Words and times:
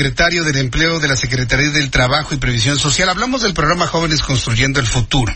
secretario 0.00 0.44
del 0.44 0.56
Empleo 0.56 0.98
de 0.98 1.08
la 1.08 1.14
Secretaría 1.14 1.68
del 1.68 1.90
Trabajo 1.90 2.34
y 2.34 2.38
Previsión 2.38 2.78
Social. 2.78 3.10
Hablamos 3.10 3.42
del 3.42 3.52
programa 3.52 3.86
Jóvenes 3.86 4.22
Construyendo 4.22 4.80
el 4.80 4.86
Futuro. 4.86 5.30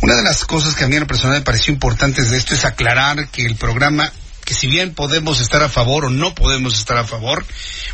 Una 0.00 0.14
de 0.14 0.22
las 0.22 0.44
cosas 0.44 0.76
que 0.76 0.84
a 0.84 0.86
mí 0.86 0.94
en 0.94 1.00
lo 1.00 1.06
personal 1.08 1.38
me 1.38 1.44
pareció 1.44 1.74
importantes 1.74 2.30
de 2.30 2.36
esto 2.36 2.54
es 2.54 2.64
aclarar 2.64 3.26
que 3.30 3.44
el 3.44 3.56
programa, 3.56 4.12
que 4.44 4.54
si 4.54 4.68
bien 4.68 4.94
podemos 4.94 5.40
estar 5.40 5.60
a 5.60 5.68
favor 5.68 6.04
o 6.04 6.10
no 6.10 6.36
podemos 6.36 6.78
estar 6.78 6.98
a 6.98 7.04
favor, 7.04 7.44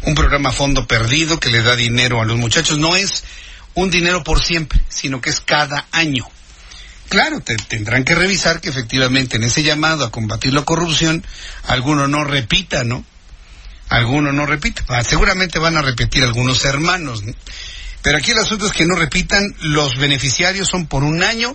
un 0.02 0.14
programa 0.14 0.50
a 0.50 0.52
fondo 0.52 0.86
perdido 0.86 1.40
que 1.40 1.48
le 1.48 1.62
da 1.62 1.74
dinero 1.76 2.20
a 2.20 2.26
los 2.26 2.36
muchachos, 2.36 2.76
no 2.76 2.94
es 2.94 3.24
un 3.72 3.90
dinero 3.90 4.22
por 4.22 4.42
siempre, 4.42 4.82
sino 4.90 5.22
que 5.22 5.30
es 5.30 5.40
cada 5.40 5.86
año. 5.92 6.28
Claro, 7.08 7.40
te, 7.40 7.56
tendrán 7.56 8.04
que 8.04 8.14
revisar 8.14 8.60
que 8.60 8.68
efectivamente 8.68 9.38
en 9.38 9.44
ese 9.44 9.62
llamado 9.62 10.04
a 10.04 10.12
combatir 10.12 10.52
la 10.52 10.62
corrupción, 10.66 11.24
alguno 11.66 12.06
no 12.06 12.22
repita, 12.24 12.84
¿no? 12.84 13.02
Alguno 13.90 14.32
no 14.32 14.46
repite. 14.46 14.82
Ah, 14.88 15.04
Seguramente 15.04 15.58
van 15.58 15.76
a 15.76 15.82
repetir 15.82 16.24
algunos 16.24 16.64
hermanos. 16.64 17.22
¿no? 17.22 17.34
Pero 18.02 18.16
aquí 18.16 18.30
el 18.30 18.38
asunto 18.38 18.66
es 18.66 18.72
que 18.72 18.86
no 18.86 18.96
repitan, 18.96 19.54
los 19.60 19.98
beneficiarios 19.98 20.68
son 20.68 20.86
por 20.86 21.04
un 21.04 21.22
año 21.22 21.54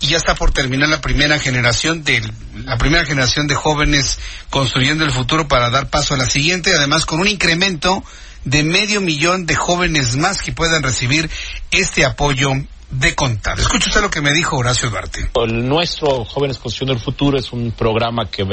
y 0.00 0.08
ya 0.08 0.16
está 0.16 0.34
por 0.34 0.50
terminar 0.52 0.88
la 0.88 1.00
primera 1.00 1.38
generación 1.38 2.04
de 2.04 2.22
la 2.64 2.78
primera 2.78 3.04
generación 3.04 3.46
de 3.46 3.54
jóvenes 3.54 4.18
construyendo 4.50 5.04
el 5.04 5.12
futuro 5.12 5.46
para 5.46 5.70
dar 5.70 5.90
paso 5.90 6.14
a 6.14 6.16
la 6.16 6.28
siguiente, 6.28 6.74
además 6.74 7.04
con 7.04 7.20
un 7.20 7.28
incremento 7.28 8.02
de 8.44 8.62
medio 8.62 9.00
millón 9.00 9.46
de 9.46 9.54
jóvenes 9.54 10.16
más 10.16 10.42
que 10.42 10.52
puedan 10.52 10.82
recibir 10.82 11.30
este 11.70 12.04
apoyo 12.04 12.50
de 12.90 13.14
contado. 13.14 13.60
Escucha 13.60 13.88
usted 13.88 14.00
lo 14.00 14.10
que 14.10 14.20
me 14.20 14.32
dijo 14.32 14.56
Horacio 14.56 14.90
Duarte. 14.90 15.30
El 15.34 15.68
nuestro 15.68 16.24
Jóvenes 16.24 16.58
Construyendo 16.58 16.94
el 16.94 17.00
Futuro 17.04 17.38
es 17.38 17.52
un 17.52 17.72
programa 17.72 18.30
que 18.30 18.44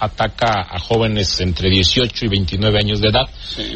ataca 0.00 0.66
a 0.70 0.78
jóvenes 0.78 1.40
entre 1.40 1.70
18 1.70 2.24
y 2.24 2.28
29 2.28 2.78
años 2.78 3.00
de 3.00 3.10
edad 3.10 3.28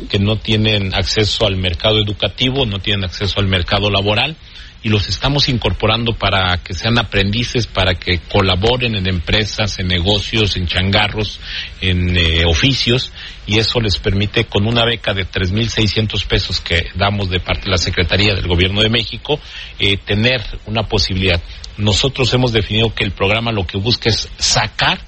que 0.09 0.19
no 0.19 0.37
tienen 0.37 0.95
acceso 0.95 1.47
al 1.47 1.57
mercado 1.57 2.01
educativo, 2.01 2.65
no 2.67 2.79
tienen 2.79 3.05
acceso 3.05 3.41
al 3.41 3.47
mercado 3.47 3.91
laboral 3.91 4.37
y 4.85 4.91
los 4.91 5.09
estamos 5.09 5.49
incorporando 5.49 6.13
para 6.13 6.59
que 6.59 6.75
sean 6.75 6.99
aprendices, 6.99 7.67
para 7.67 7.95
que 7.95 8.19
colaboren 8.31 8.95
en 8.95 9.09
empresas, 9.09 9.79
en 9.79 9.89
negocios, 9.89 10.57
en 10.57 10.67
changarros, 10.67 11.41
en 11.81 12.15
eh, 12.17 12.45
oficios 12.47 13.11
y 13.47 13.59
eso 13.59 13.81
les 13.81 13.97
permite 13.97 14.45
con 14.45 14.67
una 14.67 14.85
beca 14.85 15.15
de 15.15 15.27
3.600 15.27 16.27
pesos 16.27 16.61
que 16.61 16.89
damos 16.95 17.31
de 17.31 17.41
parte 17.41 17.65
de 17.65 17.71
la 17.71 17.79
Secretaría 17.79 18.35
del 18.35 18.47
Gobierno 18.47 18.83
de 18.83 18.91
México 18.91 19.41
eh, 19.79 19.97
tener 19.97 20.43
una 20.67 20.83
posibilidad. 20.83 21.43
Nosotros 21.79 22.33
hemos 22.35 22.53
definido 22.53 22.95
que 22.95 23.05
el 23.05 23.13
programa 23.13 23.53
lo 23.53 23.67
que 23.67 23.79
busca 23.79 24.11
es 24.11 24.29
sacar 24.39 25.01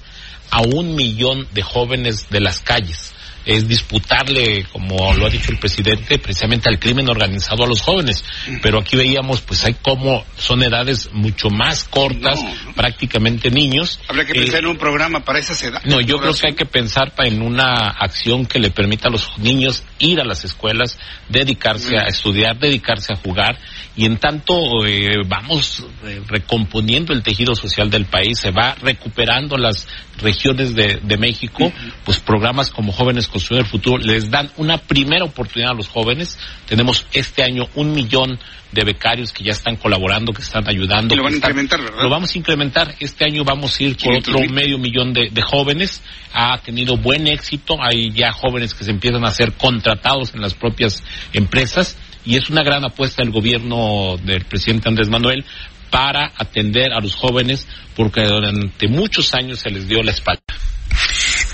a 0.51 0.61
un 0.61 0.95
millón 0.95 1.47
de 1.53 1.61
jóvenes 1.61 2.29
de 2.29 2.39
las 2.39 2.59
calles. 2.59 3.13
Es 3.45 3.65
disputarle, 3.65 4.65
como 4.73 5.13
lo 5.13 5.25
ha 5.25 5.29
dicho 5.29 5.53
el 5.53 5.57
presidente, 5.57 6.19
precisamente 6.19 6.67
al 6.69 6.79
crimen 6.79 7.07
organizado 7.09 7.63
a 7.63 7.67
los 7.67 7.79
jóvenes. 7.79 8.25
Pero 8.61 8.79
aquí 8.79 8.97
veíamos, 8.97 9.39
pues 9.39 9.63
hay 9.63 9.73
como 9.75 10.25
son 10.37 10.63
edades 10.63 11.09
mucho 11.13 11.49
más 11.49 11.85
cortas, 11.85 12.43
prácticamente 12.75 13.49
niños. 13.49 14.01
Habría 14.09 14.25
que 14.25 14.33
Eh, 14.33 14.41
pensar 14.41 14.59
en 14.59 14.67
un 14.67 14.77
programa 14.77 15.21
para 15.21 15.39
esas 15.39 15.63
edades. 15.63 15.89
no, 15.89 16.01
yo 16.01 16.17
creo 16.17 16.33
que 16.33 16.47
hay 16.47 16.55
que 16.55 16.65
pensar 16.65 17.13
en 17.19 17.41
una 17.41 17.87
acción 17.97 18.45
que 18.45 18.59
le 18.59 18.69
permita 18.69 19.07
a 19.07 19.11
los 19.11 19.37
niños 19.37 19.81
ir 19.99 20.19
a 20.19 20.25
las 20.25 20.43
escuelas, 20.43 20.99
dedicarse 21.29 21.97
a 21.97 22.03
estudiar, 22.07 22.59
dedicarse 22.59 23.13
a 23.13 23.15
jugar 23.15 23.57
y 23.95 24.05
en 24.05 24.17
tanto 24.17 24.85
eh, 24.85 25.23
vamos 25.25 25.85
eh, 26.05 26.21
recomponiendo 26.27 27.13
el 27.13 27.23
tejido 27.23 27.55
social 27.55 27.89
del 27.89 28.05
país, 28.07 28.39
se 28.39 28.51
va 28.51 28.75
recuperando 28.75 29.57
las 29.57 29.87
regiones 30.17 30.73
de, 30.75 30.99
de 31.03 31.17
México, 31.17 31.71
pues 32.03 32.19
programas 32.19 32.69
como 32.71 32.91
Jóvenes 32.91 33.27
Construyendo 33.27 33.65
el 33.65 33.71
Futuro 33.71 33.97
les 33.97 34.29
dan 34.29 34.49
una 34.57 34.77
primera 34.77 35.25
oportunidad 35.25 35.71
a 35.71 35.75
los 35.75 35.87
jóvenes. 35.87 36.37
Tenemos 36.67 37.05
este 37.13 37.43
año 37.43 37.67
un 37.75 37.91
millón 37.93 38.39
de 38.71 38.83
becarios 38.83 39.31
que 39.31 39.43
ya 39.45 39.51
están 39.51 39.77
colaborando, 39.77 40.33
que 40.33 40.41
están 40.41 40.67
ayudando. 40.67 41.13
Y 41.13 41.17
lo 41.17 41.23
van 41.23 41.33
a 41.33 41.35
están- 41.35 41.51
incrementar, 41.51 41.81
¿verdad? 41.81 42.03
Lo 42.03 42.09
vamos 42.09 42.35
a 42.35 42.37
incrementar. 42.37 42.95
Este 42.99 43.25
año 43.25 43.43
vamos 43.45 43.79
a 43.79 43.83
ir 43.83 43.91
por 43.95 44.03
500 44.19 44.29
otro 44.33 44.41
mil. 44.41 44.51
medio 44.53 44.77
millón 44.77 45.13
de, 45.13 45.29
de 45.31 45.41
jóvenes. 45.41 46.03
Ha 46.33 46.57
tenido 46.59 46.97
buen 46.97 47.27
éxito. 47.27 47.77
Hay 47.81 48.11
ya 48.11 48.31
jóvenes 48.33 48.73
que 48.73 48.83
se 48.83 48.91
empiezan 48.91 49.23
a 49.25 49.31
ser 49.31 49.53
contratados 49.53 50.33
en 50.35 50.41
las 50.41 50.53
propias 50.53 51.01
empresas. 51.33 51.97
Y 52.25 52.35
es 52.35 52.49
una 52.49 52.61
gran 52.61 52.83
apuesta 52.83 53.23
del 53.23 53.31
gobierno 53.31 54.17
del 54.21 54.43
presidente 54.43 54.89
Andrés 54.89 55.07
Manuel 55.07 55.45
para 55.89 56.31
atender 56.37 56.93
a 56.93 56.99
los 56.99 57.15
jóvenes 57.15 57.67
porque 57.95 58.23
durante 58.23 58.87
muchos 58.87 59.33
años 59.33 59.59
se 59.59 59.69
les 59.69 59.87
dio 59.87 60.03
la 60.03 60.11
espalda. 60.11 60.41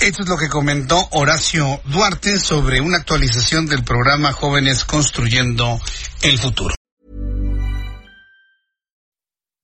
Esto 0.01 0.23
es 0.23 0.29
lo 0.29 0.37
que 0.37 0.49
comentó 0.49 1.07
Horacio 1.11 1.81
Duarte 1.85 2.37
sobre 2.37 2.81
una 2.81 2.97
actualización 2.97 3.67
del 3.67 3.83
programa 3.83 4.33
Jóvenes 4.33 4.83
Construyendo 4.83 5.79
el 6.23 6.37
Futuro. 6.37 6.75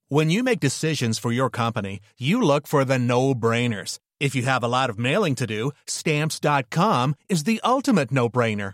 When 0.07 0.31
you 0.31 0.43
make 0.43 0.59
decisions 0.59 1.19
for 1.19 1.31
your 1.31 1.51
company, 1.51 1.99
you 2.17 2.41
look 2.41 2.65
for 2.67 2.83
the 2.83 2.97
no-brainers. 2.97 3.99
If 4.19 4.33
you 4.33 4.43
have 4.43 4.63
a 4.63 4.67
lot 4.67 4.89
of 4.89 4.97
mailing 4.97 5.35
to 5.35 5.45
do, 5.45 5.71
stamps.com 5.85 7.15
is 7.27 7.43
the 7.43 7.61
ultimate 7.63 8.11
no-brainer. 8.11 8.73